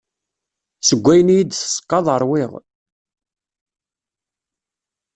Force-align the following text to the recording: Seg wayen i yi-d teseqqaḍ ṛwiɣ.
Seg 0.87 0.99
wayen 1.03 1.31
i 1.33 1.35
yi-d 1.37 1.51
teseqqaḍ 1.53 2.07
ṛwiɣ. 2.21 2.51